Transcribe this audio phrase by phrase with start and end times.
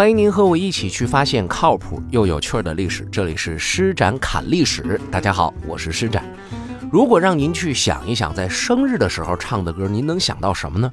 [0.00, 3.04] 欢迎您和我一起去发现靠谱又有趣的历史。
[3.12, 6.24] 这里是施展侃历史，大家好，我是施展。
[6.90, 10.90] 如果让您去想一想，在生日的时候唱的歌，您能想到什么呢？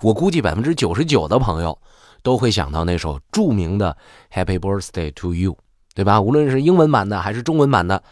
[0.00, 1.78] 我估计百分之九十九的朋友
[2.22, 3.94] 都会想到那首著名的
[4.34, 5.52] 《Happy Birthday to You》，
[5.94, 6.18] 对吧？
[6.18, 8.02] 无论是英文版的还是中文版的，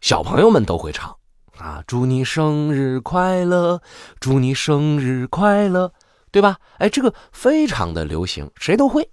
[0.00, 1.14] 小朋友们都会唱
[1.58, 1.84] 啊！
[1.86, 3.82] 祝你生日快乐，
[4.20, 5.92] 祝你生日快乐，
[6.30, 6.56] 对吧？
[6.78, 9.06] 哎，这个非常的流行，谁都会。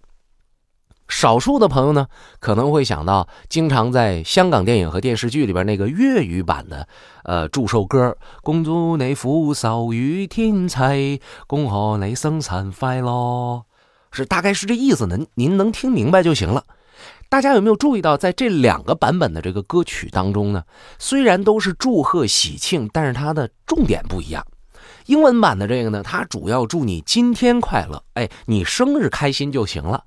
[1.16, 2.08] 少数的朋友呢，
[2.40, 6.88] 可能会想到经常在香港电影和电视剧里边那个粤语版的，
[7.24, 13.64] 呃，祝寿歌，恭祝你福寿与天齐，恭贺你生辰快乐，
[14.12, 16.64] 是大概是这意思，呢您能听明白就行了。
[17.30, 20.64] 大家有没有注意到，在这两个版本的这个歌曲当中呢？
[20.98, 24.44] 虽然都是祝贺喜庆，但是它的重点不一样。
[25.06, 30.04] 英文版的这个呢，它主要祝你今天快乐，哎，你生日开心就行了。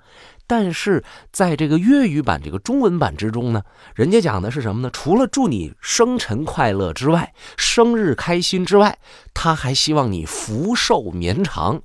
[0.46, 3.62] 但是在这个粤语版、这个中文版之中呢，
[3.94, 4.90] 人家讲的是什么呢？
[4.92, 8.98] 除了祝你生辰快乐之外，生日开心之外，
[9.34, 11.82] 他还希望你福寿绵长。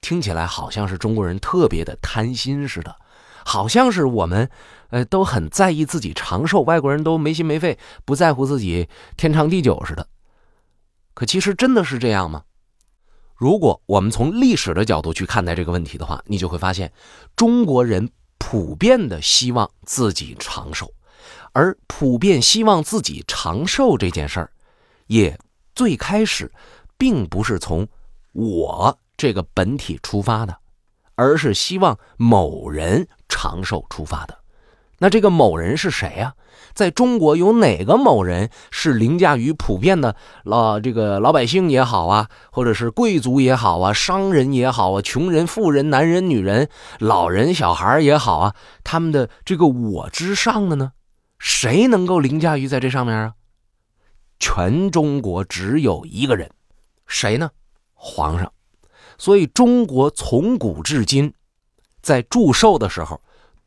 [0.00, 2.96] 听起来好像是中国人特别的贪心似的，
[3.44, 4.48] 好像是我们，
[4.90, 10.06] 呃，都很在意自己长寿，外国人都没心没肺，不在乎自己天长地久似的。
[11.12, 12.42] 可其实真的是这样吗？
[13.36, 16.90] 如果我们从历史的角度去看待这个问题的话，你就会发现，
[17.36, 20.92] 中国人普遍的希望自己长寿，
[21.52, 24.50] 而普遍希望自己长寿这件事儿，
[25.06, 25.38] 也
[25.74, 26.50] 最开始
[26.96, 27.86] 并不是从
[28.32, 30.56] 我这个本体出发的，
[31.14, 34.38] 而是希望某人长寿出发的。
[34.98, 36.34] 那这个某人是谁呀？
[36.72, 50.92] 在中国有哪个某人是凌驾于普遍的老这个老百姓也好啊，或者是贵族也好啊，商人也好啊，穷人、富人、男人、女人、老人、小孩也好啊，他们的这个我之上的呢？
[51.38, 53.34] 谁能够凌驾于在这上面啊？
[54.38, 56.50] 全中国只有一个人，
[57.06, 57.50] 谁呢？
[57.94, 58.52] 皇上。
[59.18, 61.32] 所以中国从古至今，
[62.02, 63.20] 在祝寿的时候。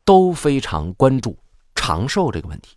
[0.04, 1.36] 都非常关注
[1.74, 2.76] 长寿这个问题。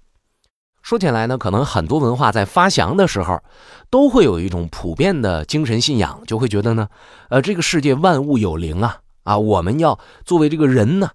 [0.82, 3.42] 说起来呢，可能很多文化在发祥的时候，
[3.90, 6.90] 都会有一种普遍的精神信仰，就会觉得呢，
[7.30, 11.12] 呃，这个世界万物有灵啊，啊，我们要作为这个人呢，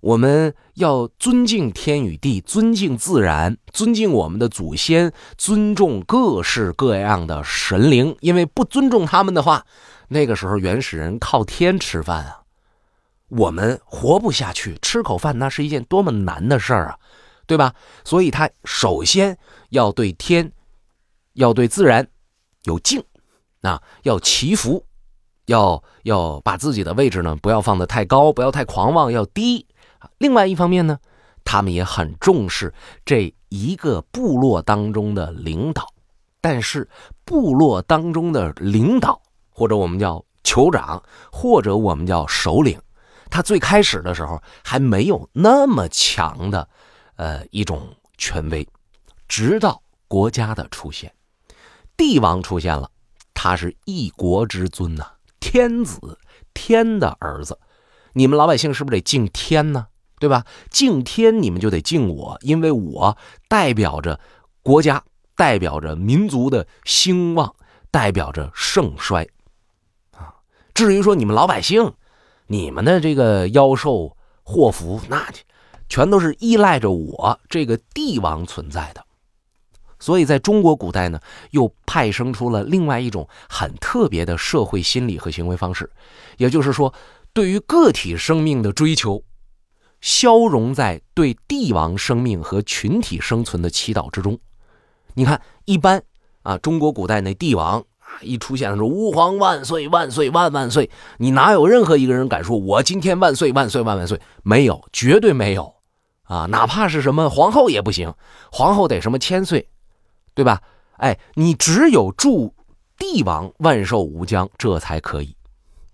[0.00, 9.64] 我们要尊敬天与地，尊敬自然，尊敬我们的祖先，尊重各式各样的神灵，因为不尊重他们的话，
[10.08, 12.41] 那个时候原始人靠天吃饭啊。
[13.34, 16.98] 我们活不下去，吃口饭那是一件多么难的事儿啊，
[17.46, 17.74] 对吧？
[18.04, 19.38] 所以他首先
[19.70, 20.52] 要对天，
[21.32, 22.06] 要对自然
[22.64, 23.02] 有敬，
[23.62, 24.84] 啊，要祈福，
[25.46, 29.66] 要要把自己的位置呢不要放得太高，不要太狂妄，要低。
[30.18, 30.98] 另外一方面呢，
[31.42, 32.74] 他们也很重视
[33.06, 35.86] 这一个部落当中的领导，
[36.42, 36.86] 但是
[37.24, 42.78] 部落当中的领导，或者我们叫酋长，或者我们叫首领。
[43.32, 46.68] 他最开始的时候还没有那么强的，
[47.16, 48.68] 呃，一种权威，
[49.26, 51.10] 直到国家的出现，
[51.96, 52.90] 帝王出现了，
[53.32, 56.18] 他是一国之尊呐，天子，
[56.52, 57.58] 天的儿子，
[58.12, 59.86] 你们老百姓是不是得敬天呢？
[60.18, 60.44] 对吧？
[60.68, 63.16] 敬天，你们就得敬我，因为我
[63.48, 64.20] 代表着
[64.62, 65.02] 国家，
[65.34, 67.56] 代表着民族的兴旺，
[67.90, 69.26] 代表着盛衰，
[70.10, 70.34] 啊。
[70.74, 71.94] 至于说你们老百姓。
[72.46, 75.26] 你们的这个妖兽祸福，那
[75.88, 79.04] 全都是依赖着我这个帝王存在的。
[79.98, 81.20] 所以，在中国古代呢，
[81.52, 85.88] 又派生出了另外一种很特别的社会心理和行为方式，
[86.38, 86.92] 也就是说，
[87.32, 89.22] 对于个体生命的追求，
[90.00, 94.36] 消融在对帝王生命和群体生存的祈祷之中。
[95.14, 96.02] 你看，一般
[96.42, 97.84] 啊，中国古代那帝王。
[98.20, 104.20] 一出现说“吾皇万岁万岁万万岁”，你哪有任何一个人敢说“我今天万岁万岁万万岁”？
[104.44, 105.74] 没有，绝对没有
[106.24, 106.46] 啊！
[106.50, 108.14] 哪怕是什么皇后也不行，
[108.50, 109.68] 皇后得什么千岁，
[110.34, 110.60] 对吧？
[110.98, 112.54] 哎，你只有祝
[112.98, 115.36] 帝王万寿无疆，这才可以。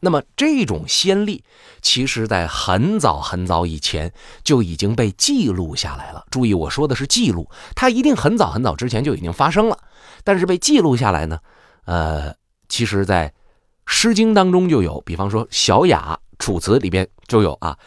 [0.01, 1.43] 那么这种先例，
[1.83, 4.13] 其实在很早很早以前
[4.45, 6.25] 就已经被记录下来了。
[6.31, 9.79] 注意，我说的是记录，它一定很早很早之前就已经发生了，
[10.23, 11.41] 但是被记录下来呢？
[11.89, 12.37] 呃，
[12.69, 13.31] 其实，在
[13.87, 17.79] 《诗经》当中就有，比方说《小雅》《楚辞》里边就有啊。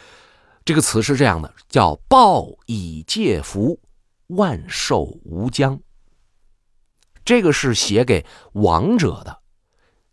[0.64, 3.78] 这个词是这样的，叫“报以戒福，
[4.26, 5.78] 万寿无疆”。
[7.24, 9.38] 这个是写给王者的，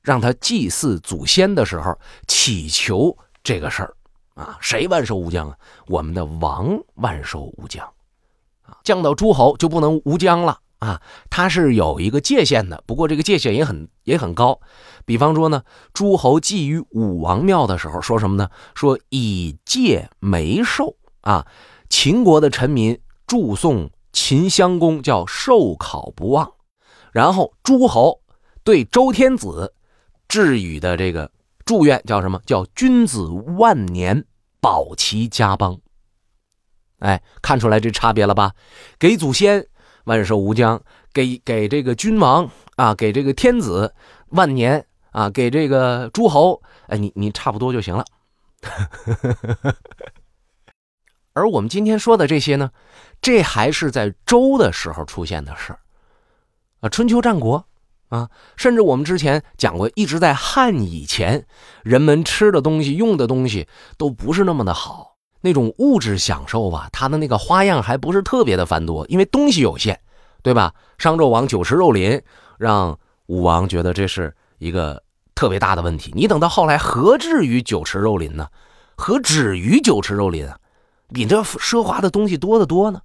[0.03, 3.97] 让他祭祀祖先的时候祈求这个事儿
[4.35, 5.57] 啊，谁万寿无疆啊？
[5.87, 7.83] 我们的王万寿无疆
[8.61, 12.83] 啊，降到诸侯就不能无疆了啊，它是有一个界限的。
[12.85, 14.59] 不过这个界限也很也很高。
[15.05, 18.49] 比方说呢，诸侯祭于武王庙的时候，说什么呢？
[18.75, 21.45] 说以戒眉寿啊，
[21.89, 26.53] 秦国的臣民祝颂秦襄公叫寿考不忘，
[27.11, 28.21] 然后诸侯
[28.63, 29.73] 对周天子
[30.27, 31.31] 致予的这个。
[31.65, 32.41] 祝愿叫什么？
[32.47, 34.25] 叫君子万年
[34.59, 35.79] 保其家邦。
[36.97, 38.53] 哎，看出来这差别了吧？
[38.97, 39.67] 给祖先
[40.09, 40.81] 万寿无疆，
[41.13, 43.93] 给给这个君王啊，给这个天子
[44.29, 48.03] 万年啊，给这个诸侯，哎，你你差不多就行了。
[51.33, 52.71] 而我们今天说的这些呢，
[53.21, 55.75] 这还是在周的时候出现的事
[56.79, 57.63] 啊，春秋战国。
[58.09, 58.27] 啊，
[58.57, 61.45] 甚至我们之前讲过，一直在汉以前，
[61.83, 63.67] 人们吃的东西、用的东西
[63.99, 65.08] 都不是那么的好，
[65.41, 69.97] 那种物质享受吧，它的那个花样还不是特别的繁多，因为东西有限，
[70.41, 70.73] 对吧？
[70.97, 72.21] 商纣王酒池肉林，
[72.57, 72.97] 让
[73.27, 75.01] 武王觉得这是一个
[75.35, 76.11] 特别大的问题。
[76.15, 78.47] 你等到后来，何至于酒池肉林呢？
[78.95, 80.57] 何止于酒池肉林啊？
[81.13, 83.01] 比这奢华的东西多得多呢。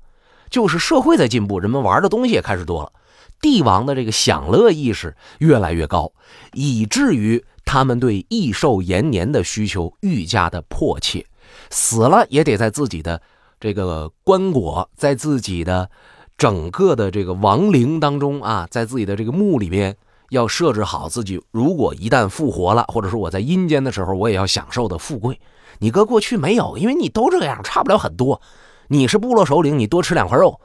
[0.50, 2.92] 就是社会在进步，人们玩的东西也开始多了。
[3.40, 6.12] 帝王的这个享乐意识越来越高，
[6.52, 11.26] 以至于他们对益寿延年的需求愈加的迫切。
[11.74, 13.20] 死了也得在自己的
[13.58, 15.90] 这个棺椁，在自己的
[16.38, 19.96] 整个的这个亡灵当中啊，在自己的这个墓里边，
[20.30, 21.42] 要设置好自己。
[21.50, 25.40] 如果一旦复活了，或者说我在阴间的时候，我也要享受的富贵。
[25.80, 28.40] 你搁过去没有，因为你都这样，差不了很多。
[28.88, 30.60] 你是部落首领，你多吃两块肉。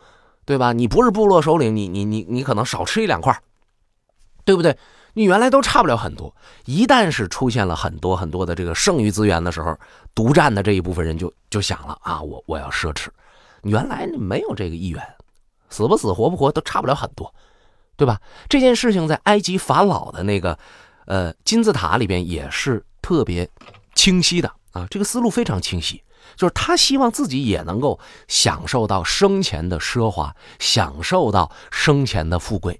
[0.45, 0.73] 对吧？
[0.73, 3.39] 你不是部落首领，你你你你可能少吃一两块，
[4.43, 4.75] 对不对？
[5.19, 6.33] 你原来都差不了很多。
[6.63, 9.77] 一旦是出现了很多很多的这个剩余资源的时候，
[10.15, 13.07] 独占的这一部分人就就想了啊，我我要奢侈。
[13.63, 15.05] 原来没有这个意愿，
[15.69, 17.35] 死不死活不活都差不了很多，
[17.97, 18.17] 对吧？
[18.47, 20.57] 这件事情在埃及法老的那个
[21.03, 23.45] 呃金字塔里边也是特别
[23.95, 26.01] 清晰的啊，这个思路非常清晰。
[26.37, 27.99] 就是他希望自己也能够
[28.29, 32.79] 享受到生前的奢华，享受到生前的富贵，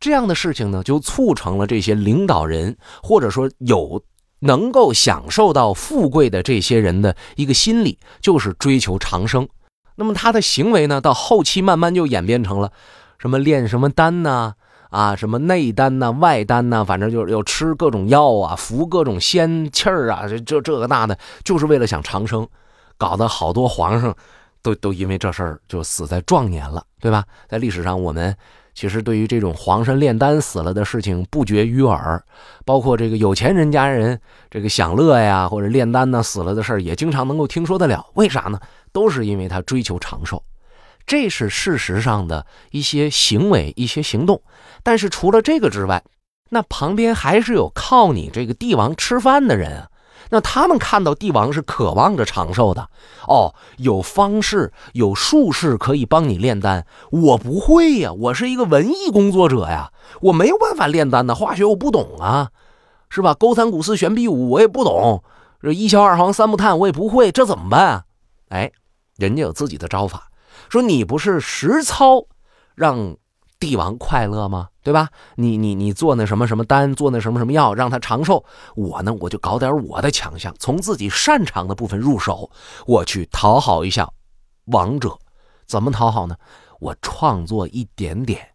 [0.00, 4.02] 这样的事情呢，就促成了这些领导人或者说有
[4.40, 9.46] 能够享受到富贵的这些人的一个心理，就是追求长生。
[9.96, 12.72] 那么他的行为呢，到后期慢慢就演变成了
[13.18, 14.54] 什么炼什么丹呐，
[14.88, 22.48] 啊，什么内丹呐、外丹呐，反正就是要吃各种药啊，服各种仙气儿啊，这这这个那的，就是为了想长生。
[22.96, 24.14] 搞得好多皇上
[24.60, 27.24] 都都因为这事儿就死在壮年了，对吧？
[27.48, 28.36] 在历史上，我们
[28.74, 32.22] 其实对于这种皇上炼丹死了的事情不绝于耳，
[32.64, 34.18] 包括这个有钱人家人
[34.50, 38.06] 这个享乐呀，或者炼丹呢死了的事儿，也经常能够听说得了。
[38.14, 38.58] 为啥呢？
[38.92, 40.42] 都是因为他追求长寿，
[41.06, 44.42] 这是事实上的一些行为、一些行动。
[44.82, 46.02] 但是除了这个之外，
[46.48, 49.88] 那旁边还是有靠你这个帝王吃饭的人啊。
[50.30, 52.88] 那他们看到帝王是渴望着长寿的，
[53.26, 62.50] 哦，有方式、有术士可以帮你炼丹，我不会呀，我是一个文艺工作者呀，我没有办法炼丹的，化学我不懂啊，
[63.08, 63.34] 是吧？
[63.34, 65.22] 勾三股四玄必五我也不懂，
[65.60, 68.04] 这一硝二黄三木炭我也不会，这怎么办啊？
[68.48, 68.70] 哎，
[69.16, 70.30] 人家有自己的招法，
[70.68, 72.24] 说你不是实操，
[72.74, 73.16] 让。
[73.60, 74.70] 帝王快乐吗？
[74.82, 75.10] 对吧？
[75.36, 78.42] 你你你做那什么什么丹，做那什么什么药，让他长寿。
[78.74, 82.50] 我呢，我就搞点我的强项，从自己擅长的部分入手，
[82.86, 84.10] 我去讨好一下
[84.64, 85.16] 王者。
[85.66, 86.36] 怎么讨好呢？
[86.80, 88.54] 我创作一点点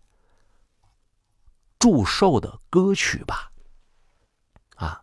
[1.77, 3.51] 祝寿的歌曲吧。
[4.75, 4.99] 啊，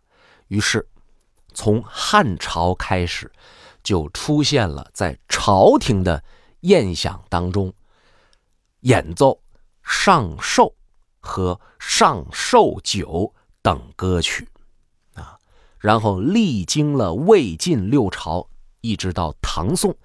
[0.49, 0.85] 于是
[1.53, 3.31] 从汉朝开始，
[3.81, 6.21] 就出现了在朝廷的
[6.59, 7.73] 宴享当中
[8.81, 9.39] 演奏。
[9.83, 10.73] 上寿
[11.19, 14.47] 和上寿酒等歌曲，
[15.13, 15.37] 啊，
[15.77, 18.47] 然后历经了魏晋六朝，
[18.81, 19.95] 一直到唐宋，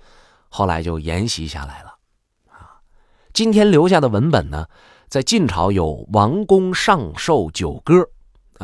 [0.49, 1.95] 后来就沿袭下来了，
[2.51, 2.79] 啊，
[3.33, 4.69] 今天留下的文本呢，
[5.09, 7.95] 在晋朝有《王公上寿酒歌》，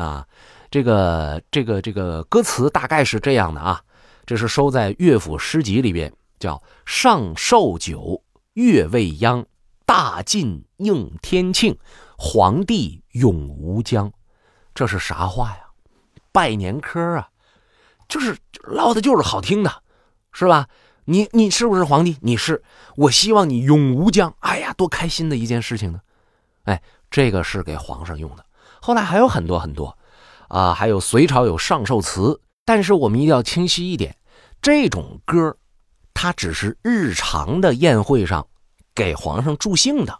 [0.01, 0.27] 啊，
[0.69, 3.81] 这个这个这个歌词大概是这样的啊，
[4.25, 8.21] 这是收在乐府诗集里边，叫“上寿酒，
[8.53, 9.45] 月未央”。
[9.85, 11.77] 大晋应天庆，
[12.17, 14.11] 皇帝永无疆，
[14.73, 15.67] 这是啥话呀？
[16.31, 17.29] 拜年嗑啊，
[18.09, 19.83] 就是唠的就是好听的，
[20.31, 20.67] 是吧？
[21.05, 22.17] 你你是不是皇帝？
[22.21, 22.63] 你是，
[22.95, 24.33] 我希望你永无疆。
[24.39, 26.01] 哎呀，多开心的一件事情呢！
[26.63, 28.43] 哎，这个是给皇上用的。
[28.81, 29.95] 后来还有很多很多，
[30.47, 34.17] 啊，还有隋朝有上寿词，但是我们一定要清晰一点，
[34.63, 35.55] 这种歌，
[36.15, 38.47] 它只是日常的宴会上
[38.95, 40.17] 给皇上助兴的，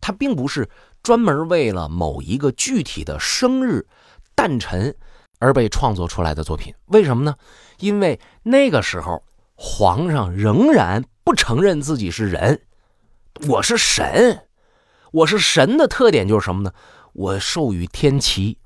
[0.00, 0.70] 他并不是
[1.02, 3.86] 专门为了某一个具体的生日
[4.34, 4.96] 诞辰
[5.40, 6.72] 而被创作出来的作品。
[6.86, 7.34] 为什么呢？
[7.78, 12.62] 因为那个时候皇上仍然不承认自己是人，
[13.48, 14.46] 我是神，
[15.10, 16.72] 我是神的特点就是什么呢？
[17.12, 18.58] 我授予天齐。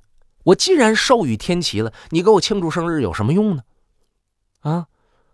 [0.45, 3.63] 我既然授予天齐了，你给我庆祝生日有什么用呢？
[4.61, 4.87] 啊，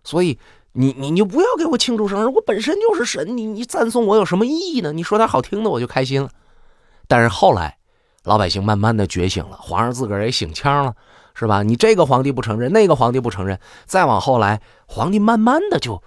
[0.04, 0.38] 所以
[0.73, 4.93] 你你你不要给我庆祝生日，我本身就是神，你你赞颂我有什么意义呢？
[4.93, 6.31] 你说点好听的我就开心了。
[7.07, 7.76] 但是后来
[8.25, 10.95] 老百姓慢慢的觉醒了，皇上自个儿也醒腔了，
[11.35, 11.62] 是吧？
[11.62, 16.02] 你这个皇帝不承认，那个皇帝不承认，再往后来，皇帝慢慢的就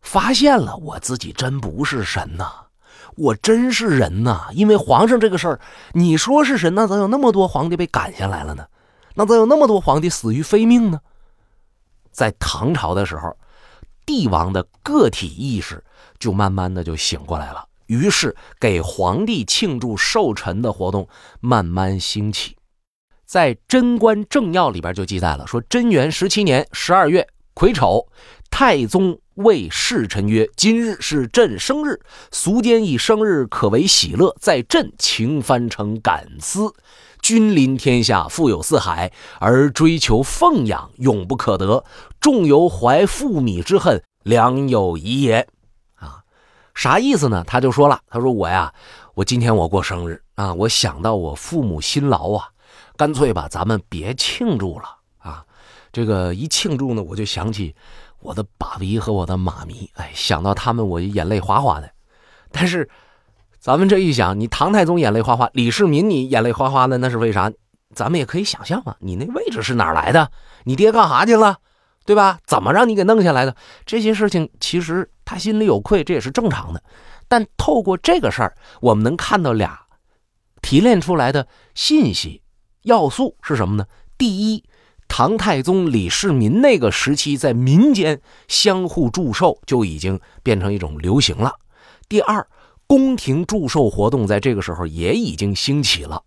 [0.00, 2.50] 发现了，我自己真不是神呐。
[3.16, 5.60] 我真是人呐，因为皇上这个事儿，
[5.92, 8.66] 你说是神，那咋有那么多皇帝被赶下来了呢？
[9.14, 11.00] 那咋有那么多皇帝死于非命呢？
[12.10, 13.36] 在唐朝的时候，
[14.06, 15.84] 帝王的个体意识
[16.18, 21.06] 就慢慢的就醒过来了，于是给皇帝庆祝寿辰的活动
[21.40, 22.56] 慢慢兴起。
[23.26, 28.06] 在《贞观政要》里边就记载了，说贞元十七年十二月癸丑，
[28.50, 29.20] 太宗。
[29.36, 32.00] 谓侍臣曰：“今日是朕生日，
[32.32, 36.72] 俗间以生日可为喜乐，在朕情翻成感思。
[37.26, 41.82] 君临天下，富有四海，而追求奉养，永不可得。
[42.20, 45.48] 众犹怀父米之恨，良有遗也。”
[45.98, 46.22] 啊，
[46.72, 47.42] 啥意思呢？
[47.44, 48.72] 他就说了：“他说我呀，
[49.14, 52.48] 我今天我过生日啊，我想到我父母辛劳啊，
[52.96, 54.84] 干脆吧，咱们别庆祝了
[55.18, 55.44] 啊。
[55.90, 57.74] 这个一庆祝呢，我就想起。”
[58.20, 61.90] 我的爸比和我的妈咪，哎，想到他们我眼泪哗哗的。
[62.52, 62.88] 但是，
[63.66, 67.50] 咱们这一想，你唐太宗眼泪哗哗，李世民你眼泪哗哗的，那是为啥？
[67.92, 70.30] 咱们也可以想象嘛，你那位置是哪来的？
[70.62, 71.56] 你爹干啥去了？
[72.04, 72.38] 对吧？
[72.46, 73.56] 怎么让你给弄下来的？
[73.84, 76.80] 这些事情其实他心里有愧，这也是正常的。
[77.26, 79.76] 但透过这个事儿，我们能看到俩
[80.62, 82.42] 提炼出来的信息
[82.82, 83.86] 要素是什么呢？
[84.16, 84.62] 第一。
[85.08, 91.52] 唐太宗李世民那个时期，在民间相互祝寿就已经变成一种流行了。
[92.08, 92.46] 第二，
[92.86, 96.22] 宫廷祝寿活动在这个时候也已经兴起了。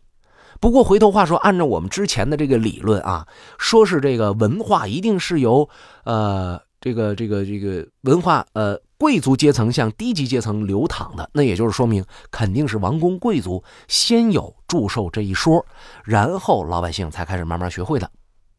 [0.60, 3.26] 不过回头话说，按照我们之前的这个理论啊，
[3.58, 5.70] 说是这个文化一定是由
[6.04, 15.66] 呃这个这个这个文化呃贵族阶层向低级阶层流淌的，那也就是说明肯定是王公贵族先有祝寿这一说，
[16.04, 18.12] 然后老百姓才开始慢慢学会的。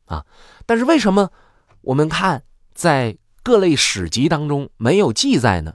[0.06, 0.24] 啊，
[0.64, 1.28] 但是为什么
[1.82, 2.42] 我们看
[2.72, 5.74] 在各类史籍当中没有记载呢？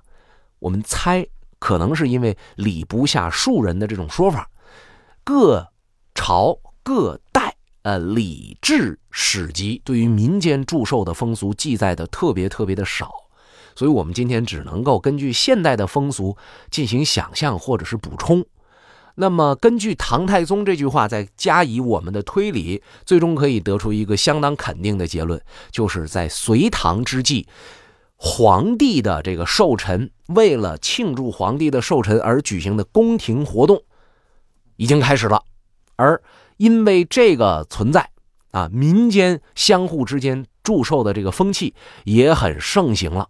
[0.58, 1.28] 我们猜
[1.66, 4.48] 可能是因为礼不下庶人的这种说法。
[5.24, 5.68] 各
[6.14, 13.12] 朝各代呃礼制史籍对于民间祝寿的风俗记载的特别特别的少，
[13.76, 16.38] 所以我们今天只能够根据现代的风俗
[16.70, 18.46] 进行想象或者是补充。
[19.16, 25.42] 那么，根据唐太宗这句话，再加以我们的推理，最终可以得出一个相当肯定的结论，
[25.72, 27.48] 就是在隋唐之际，
[28.28, 33.84] 皇帝的这个寿辰，为了庆祝皇帝的寿辰而举行的宫廷活动，
[34.78, 35.44] 已经开始了。
[35.96, 36.20] 而
[36.58, 38.10] 因为这个存在，
[38.50, 43.30] 啊，民间相互之间祝寿的这个风气也很盛行了。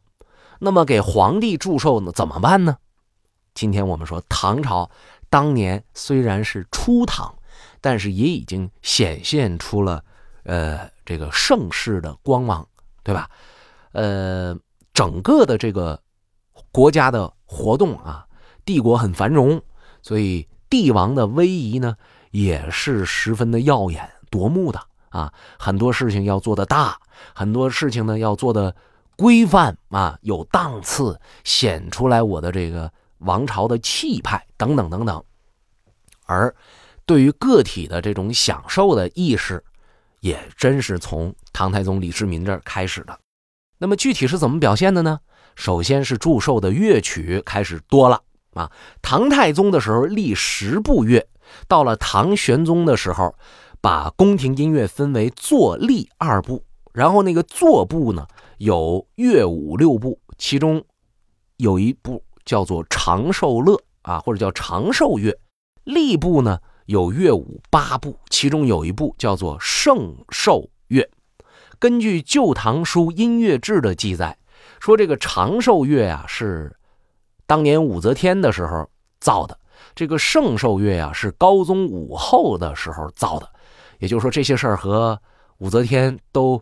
[0.59, 2.77] 那么，给皇帝祝寿呢，怎么办呢？
[3.53, 4.89] 今天我们说唐朝。
[5.29, 7.35] 当年虽然是初唐，
[7.81, 10.01] 但是也已经显现出了，
[10.43, 12.65] 呃，这个盛世的光芒，
[13.03, 13.29] 对吧？
[13.91, 14.57] 呃，
[14.95, 16.01] 整个的这个
[16.71, 18.25] 国家的活动啊，
[18.65, 19.61] 帝国很繁荣，
[20.01, 21.95] 所以帝王的威仪呢
[22.31, 25.31] 也是十分的耀眼夺目的啊。
[25.59, 26.97] 很多事情要做的大，
[27.35, 28.75] 很多事情呢要做的
[29.15, 32.91] 规范啊，有档次，显出来我的这个。
[33.19, 35.23] 王朝的气派等等等等，
[36.25, 36.53] 而
[37.05, 39.63] 对于个体的这种享受的意识，
[40.19, 43.17] 也真是从唐太宗李世民这儿开始的。
[43.77, 45.19] 那么具体是怎么表现的呢？
[45.55, 48.21] 首先是祝寿的乐曲开始多了
[48.53, 48.71] 啊。
[49.01, 51.27] 唐太宗的时候立十部乐，
[51.67, 53.35] 到了唐玄宗的时候，
[53.81, 56.63] 把宫廷音乐分为坐立二部，
[56.93, 58.27] 然后那个坐部呢
[58.57, 60.83] 有乐舞六部，其中
[61.57, 62.23] 有一部。
[62.45, 65.35] 叫做长寿乐啊，或者叫长寿乐。
[65.83, 70.69] 吏部呢有乐舞八部，其中有一部叫做圣寿乐。
[71.79, 74.37] 根据《旧唐书音乐志》的记载，
[74.79, 76.75] 说这个长寿乐啊是
[77.45, 78.89] 当年武则天的时候
[79.19, 79.57] 造的，
[79.93, 83.49] 这个圣寿乐啊是高宗武后的时候造的。
[83.99, 85.19] 也就是说，这些事儿和
[85.59, 86.61] 武则天都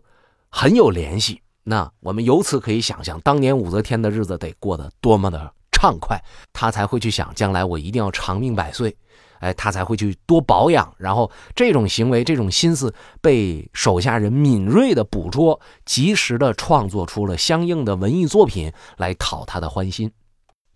[0.50, 6.16] 很有联系那我们由此可以想象，当年武则天的日子得过得多么的畅快，
[6.52, 8.96] 她才会去想将来我一定要长命百岁，
[9.44, 10.94] 哎，他才会去多保养。
[10.96, 20.10] 然后这种行为、这种心思被手下人敏锐的捕捉，及时的创作出了相应的文艺作品来讨他的欢心。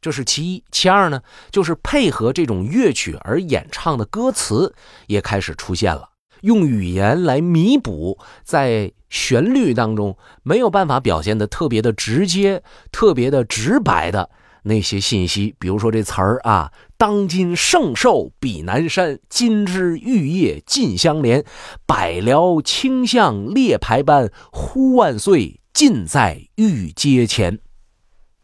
[0.01, 4.75] 这是其一，其二呢，就是配合这种乐曲而演唱的歌词
[5.07, 6.11] 也开始出现了。
[6.43, 14.31] 用语言来弥补在旋律当中没有办法表现的特别的直接、特别的直白的
[14.63, 21.45] 那些信息，比如说这词儿啊，“当今圣寿比南山，金枝玉叶尽相连，
[21.87, 27.61] 百僚清相列排班，呼万岁，尽在玉阶前。”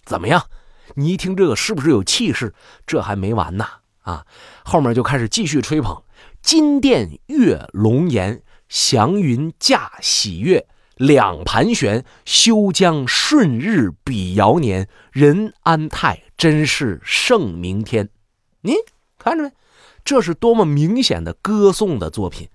[0.07, 0.45] 怎么样？
[0.95, 2.55] 你一听这个是不是有气势？
[2.87, 3.67] 这还没完呢
[4.03, 4.25] 啊！
[4.65, 6.05] 后面就开始继续吹捧。
[6.41, 14.89] 金殿月龙颜，祥云驾喜月，两盘旋，休将顺日比遥年。
[15.11, 18.11] 人安泰，真是圣明天。
[18.65, 18.75] 您
[19.19, 19.53] 看着没？
[20.05, 22.49] 这是多么明显的歌颂的作品。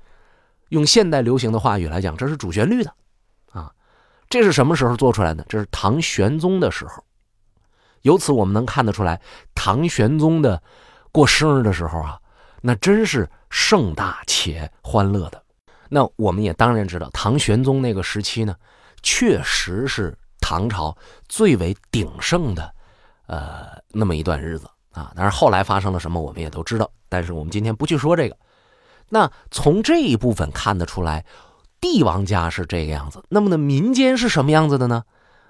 [0.69, 2.91] 用现代流行的话语来讲，这是主旋律的
[3.51, 3.71] 啊。
[4.27, 5.45] 这是什么时候做出来的？
[5.47, 7.03] 这是唐玄宗的时候。
[8.01, 9.21] 由此我们能看得出来，
[9.53, 10.61] 唐玄宗的
[11.11, 12.19] 过生日的时候啊。
[12.61, 15.43] 那真是盛大且欢乐的。
[15.89, 18.55] 那我们也当然知道，唐玄宗那个时期呢，
[19.03, 20.97] 确实是唐朝
[21.27, 22.73] 最为鼎盛的，
[23.27, 24.67] 呃，那么一段日子
[24.99, 25.11] 啊。
[25.15, 26.89] 但是后来发生了什么，我们也都知道。
[27.07, 28.37] 但是我们今天不去说这个。
[29.07, 31.25] 那从这一部分看得出来，
[31.81, 33.23] 帝王家是这个样子。
[33.29, 35.03] 那么呢，民间是什么样子的呢？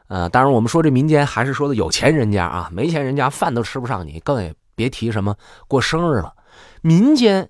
[0.07, 5.35] 呃，当然我们说这民间还是说的有钱人家啊，没钱人家饭都吃不上，你更也别提什么
[5.67, 6.33] 过生日了。
[6.81, 7.47] 民间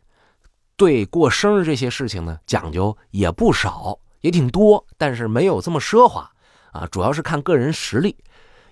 [0.76, 6.30] 对过生日这些事情呢，讲究也不少，也挺多，但是没有这么奢华
[6.72, 6.88] 啊。
[6.92, 8.16] 主要是看个人实力。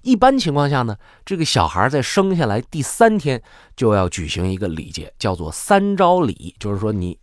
[0.02, 3.42] 一般情况下呢，这个小孩在生下来第三天
[3.76, 7.18] 就要举行一个礼节，叫做三朝礼，就是说你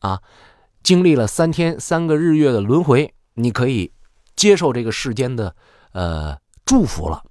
[0.00, 0.20] 啊，
[0.82, 3.92] 经历了三天三个日月的轮回，你可以
[4.36, 5.54] 接受这个世间的
[5.92, 7.22] 呃祝福了。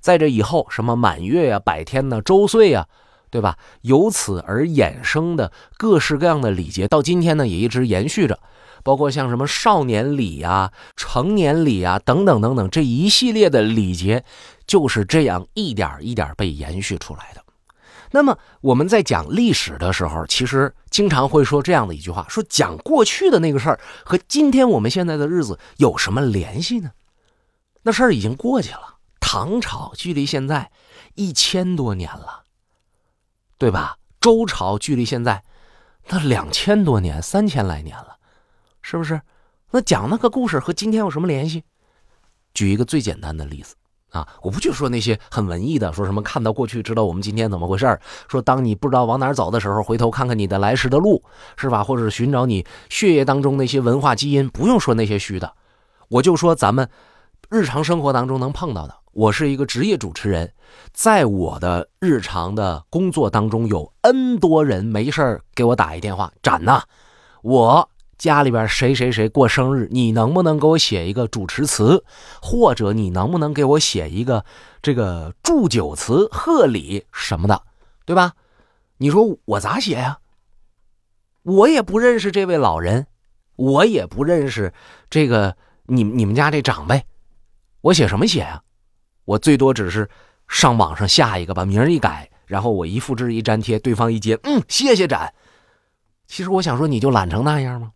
[0.00, 2.86] 在这以后，什么满月呀、百天呢、周岁呀。
[3.32, 3.56] 对吧？
[3.80, 8.38] 由此而衍生的各式各样的礼节，到今天呢也一直延续着，
[8.82, 14.24] 包括像什么少年礼呀、成年礼呀等等等等这一系列的礼节，
[14.66, 17.42] 就是这样一点一点被延续出来的。
[18.10, 26.90] 那么我们在讲历史的时候，其实经常会说这样的一句话：说讲过去的那个事儿和今天我们现在的日子有什么联系呢？
[27.82, 30.70] 那事儿已经过去了，唐朝距离现在
[31.14, 32.42] 一千多年了。
[33.58, 33.96] 对吧？
[34.20, 35.44] 周朝距离现在
[36.08, 38.16] 那两千多年、三千来年了，
[38.82, 39.20] 是不是？
[39.70, 41.64] 那讲那个故事和今天有什么联系？
[42.52, 43.74] 举一个最简单的例子
[44.10, 51.22] 啊，我不去说那些很文艺的，说什么看到过去知道我们今天怎么回事说当你不知道往哪走的时候，回头看看你的来时的路，
[51.56, 51.82] 是吧？
[51.82, 55.54] 或者寻找你血液当中那些文化基因，不用说那些虚的，
[56.08, 56.86] 我就说咱们
[57.48, 58.94] 日常生活当中能碰到的。
[59.12, 60.52] 我是一个职业主持人，
[60.92, 66.82] 在我的日常的工作当中，有 N 多人没事给我打一电话，展呐，
[67.42, 67.88] 我
[68.22, 72.04] 家里边谁谁谁过生日，你能不能给我写一个主持词，
[72.40, 74.44] 或者你能不能给我写一个
[74.80, 77.64] 这个祝酒词、贺礼什么的，
[78.04, 78.34] 对吧？
[78.98, 80.20] 你说我咋写呀？
[81.42, 83.08] 我也不认识这位老人，
[83.56, 84.72] 我也不认识
[85.10, 85.56] 这个
[85.86, 87.04] 你你们家这长辈，
[87.80, 88.62] 我写什么写呀？
[89.24, 90.08] 我最多只是
[90.46, 95.34] 上网上下一个，把名一改，然后我一复制一粘贴，对方一接，嗯，谢谢展。
[96.28, 97.90] 其实我想说，你就懒成那样吗？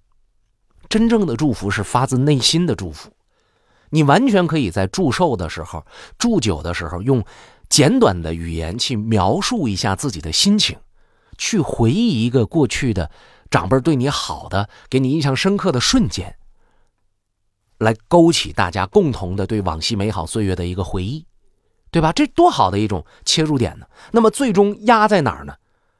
[0.89, 3.11] 真正的祝福是发自内心的祝福，
[3.91, 5.85] 你完全可以在祝寿的时候、
[6.19, 7.25] 祝酒的时候，用
[7.69, 10.79] 简短的语言去描述一下自己的心情，
[11.37, 13.11] 去回忆一个过去的
[13.51, 16.37] 长辈对你好的、给你印象深刻的瞬间。
[17.79, 21.27] 来勾起大家共同的对往昔美好岁月的一个回忆，
[21.91, 22.11] 对吧？
[22.11, 23.87] 这多好的一种切入点呢。
[24.13, 25.55] 那么最终压在哪儿呢？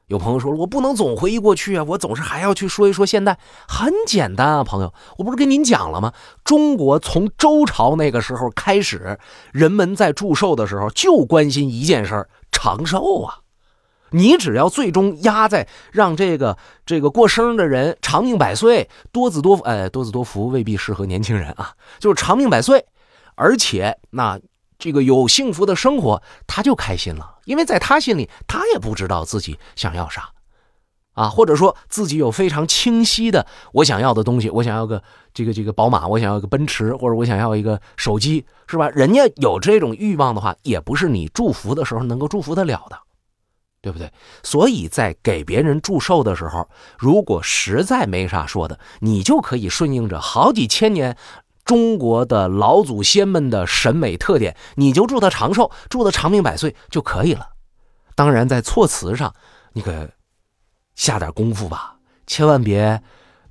[0.07, 3.37] 有朋友说了，我不能总回忆过去啊，我总是还要去说一说现在。
[3.67, 6.13] 很简单啊，朋友，我不是跟您讲了吗？
[6.45, 9.19] 中国从周朝那个时候开始，
[9.51, 13.39] 人们在祝寿的时候就关心一件事儿长寿啊。
[14.11, 22.85] 你只要最终压在让这个这个过生日的人长命百岁、多子多福，哎，多子多福未必适合年轻人啊，就是长命百岁，
[23.35, 24.39] 而且那
[24.77, 30.29] 这个有幸福的生活，他就开心了，因为在他心里，他也不知道自己想要啥，
[31.13, 35.01] 啊，或者说自己有非常清晰的我想要的东西，我想要个
[35.33, 38.87] 这个这个宝马，我想要个奔驰，或者我想要一个手机，是吧？
[38.89, 42.99] 人家有这种欲望的话，也不是你祝福的时候能够祝福得了的，
[43.81, 44.11] 对不对？
[44.43, 51.17] 所以在给别人祝寿的时候，如果实在没啥说的，你就可以顺应着好几千年
[51.67, 57.49] 中国的老祖先们的审美特点，你就祝他长寿，祝他长命百岁就可以了。
[58.15, 59.31] 当然，在措辞上，
[59.73, 60.09] 你可。
[60.95, 62.99] 下点功夫吧，千万别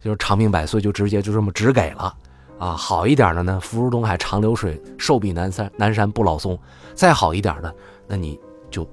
[0.00, 2.12] 就是长命百岁就直接就这么直给了
[2.58, 2.72] 啊！
[2.72, 6.58] 好一点的呢，福如东海长流水，寿比南山南山不老松。
[6.92, 7.72] 再好一点的，
[8.08, 8.36] 那你
[8.68, 8.84] 就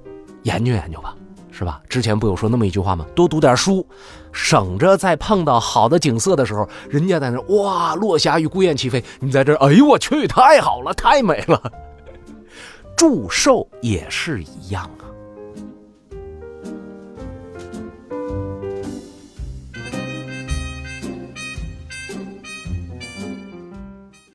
[0.44, 1.16] 研究研究吧，
[1.56, 1.80] 是吧？
[1.88, 3.06] 之前不有说那么一句话吗？
[3.14, 3.86] 多读点书，
[4.32, 11.62] 省着在碰到好的景色的时候，人家在那哇，落霞与孤雁齐飞，你在这，哎呦我去，太好了，太美了。
[12.96, 14.90] 祝寿也是一样。